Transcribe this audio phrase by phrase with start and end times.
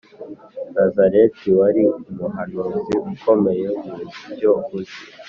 [0.73, 3.95] Nazareti wari umuhanuzi ukomeye mu
[4.33, 5.01] byo uzi